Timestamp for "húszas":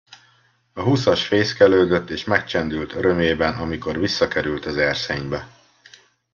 0.81-1.27